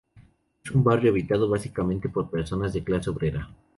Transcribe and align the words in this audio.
Es 0.65 0.71
un 0.71 0.83
barrio 0.83 1.11
habitado 1.11 1.47
básicamente 1.47 2.09
por 2.09 2.27
personas 2.31 2.73
de 2.73 2.83
clase 2.83 3.11
obrera. 3.11 3.51